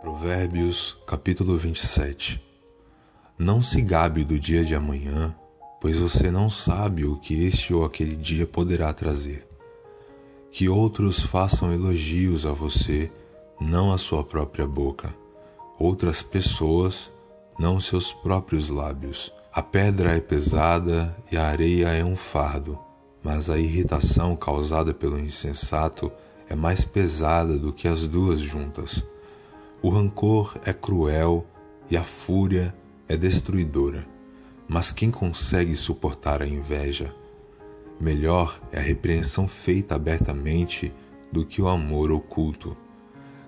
[0.00, 2.42] Provérbios capítulo 27
[3.38, 5.34] Não se gabe do dia de amanhã,
[5.78, 9.46] pois você não sabe o que este ou aquele dia poderá trazer.
[10.50, 13.12] Que outros façam elogios a você,
[13.60, 15.14] não a sua própria boca.
[15.78, 17.12] Outras pessoas,
[17.58, 19.30] não seus próprios lábios.
[19.52, 22.78] A pedra é pesada e a areia é um fardo,
[23.22, 26.10] mas a irritação causada pelo insensato
[26.48, 29.04] é mais pesada do que as duas juntas.
[29.82, 31.46] O rancor é cruel
[31.90, 32.74] e a fúria
[33.08, 34.06] é destruidora.
[34.68, 37.14] Mas quem consegue suportar a inveja?
[37.98, 40.92] Melhor é a repreensão feita abertamente
[41.32, 42.76] do que o amor oculto.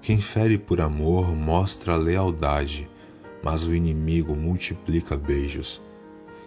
[0.00, 2.88] Quem fere por amor mostra lealdade,
[3.42, 5.82] mas o inimigo multiplica beijos.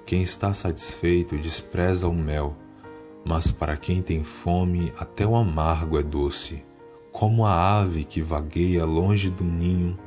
[0.04, 2.57] Quem está satisfeito despreza o mel,
[3.23, 6.63] mas para quem tem fome até o amargo é doce.
[7.16, 9.98] Como a ave que vagueia longe do ninho,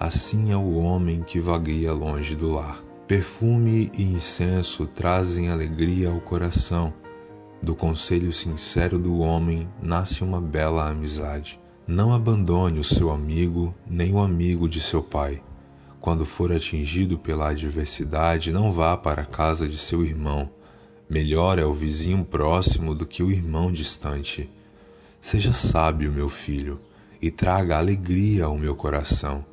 [0.00, 2.82] assim é o homem que vagueia longe do lar.
[3.06, 6.92] Perfume e incenso trazem alegria ao coração.
[7.62, 11.60] Do conselho sincero do homem nasce uma bela amizade.
[11.86, 15.40] Não abandone o seu amigo, nem o amigo de seu pai.
[16.00, 20.50] Quando for atingido pela adversidade, não vá para a casa de seu irmão.
[21.08, 24.50] Melhor é o vizinho próximo do que o irmão distante.
[25.26, 26.80] Seja sábio, meu filho,
[27.20, 29.44] e traga alegria ao meu coração.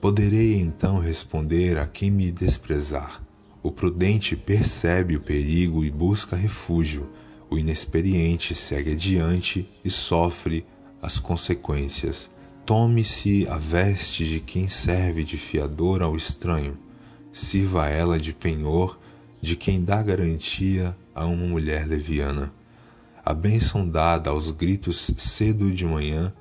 [0.00, 3.22] Poderei então responder a quem me desprezar.
[3.62, 7.10] O prudente percebe o perigo e busca refúgio.
[7.50, 10.64] O inexperiente segue adiante e sofre
[11.02, 12.30] as consequências.
[12.64, 16.78] Tome-se a veste de quem serve de fiador ao estranho.
[17.30, 18.98] Sirva ela de penhor
[19.42, 22.50] de quem dá garantia a uma mulher leviana
[23.24, 26.32] a bênção dada aos gritos cedo de manhã,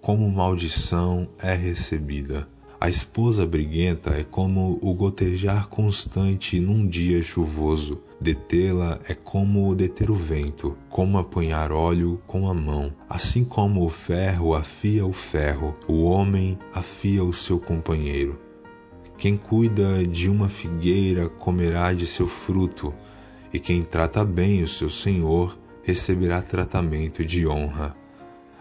[0.00, 2.48] como maldição é recebida.
[2.78, 8.02] A esposa briguenta é como o gotejar constante num dia chuvoso.
[8.20, 12.92] Detê-la é como deter o vento, como apanhar óleo com a mão.
[13.08, 18.38] Assim como o ferro afia o ferro, o homem afia o seu companheiro.
[19.16, 22.92] Quem cuida de uma figueira comerá de seu fruto,
[23.52, 27.94] e quem trata bem o seu senhor receberá tratamento de honra.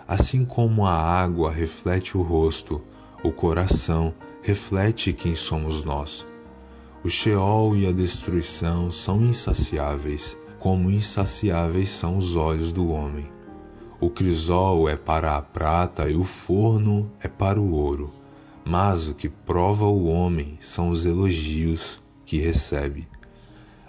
[0.08, 2.84] Assim como a água reflete o rosto,
[3.24, 4.13] o coração
[4.44, 6.24] reflete quem somos nós.
[7.03, 13.28] O Sheol e a destruição são insaciáveis, como insaciáveis são os olhos do homem.
[14.00, 18.13] O crisol é para a prata e o forno é para o ouro,
[18.63, 23.07] mas o que prova o homem são os elogios que recebe.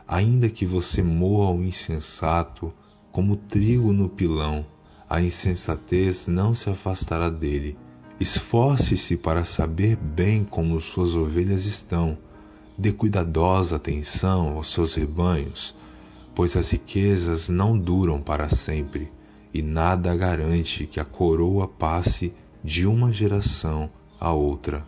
[0.08, 2.72] Ainda que você moa o insensato,
[3.16, 4.66] como trigo no pilão,
[5.08, 7.74] a insensatez não se afastará dele.
[8.20, 12.18] Esforce-se para saber bem como suas ovelhas estão.
[12.76, 15.74] Dê cuidadosa atenção aos seus rebanhos,
[16.34, 19.10] pois as riquezas não duram para sempre,
[19.50, 23.88] e nada garante que a coroa passe de uma geração
[24.20, 24.84] a outra.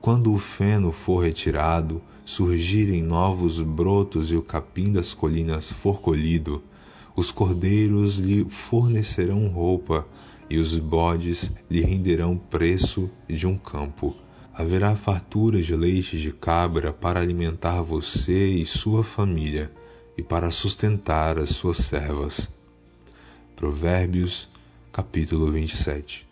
[0.00, 6.62] Quando o feno for retirado, surgirem novos brotos e o capim das colinas for colhido,
[7.14, 10.06] os cordeiros lhe fornecerão roupa
[10.48, 14.16] e os bodes lhe renderão preço de um campo.
[14.54, 19.70] Haverá fartura de leite de cabra para alimentar você e sua família
[20.16, 22.50] e para sustentar as suas servas.
[23.56, 24.48] Provérbios,
[24.92, 26.31] capítulo 27.